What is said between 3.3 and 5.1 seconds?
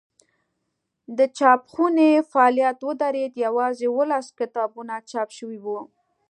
یوازې اوولس کتابونه